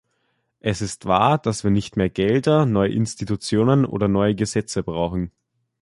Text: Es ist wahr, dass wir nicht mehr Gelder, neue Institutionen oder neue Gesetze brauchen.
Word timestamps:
Es 0.61 0.81
ist 0.81 1.05
wahr, 1.05 1.37
dass 1.37 1.63
wir 1.63 1.69
nicht 1.69 1.95
mehr 1.95 2.09
Gelder, 2.09 2.65
neue 2.65 2.89
Institutionen 2.91 3.85
oder 3.85 4.07
neue 4.07 4.33
Gesetze 4.33 4.81
brauchen. 4.81 5.29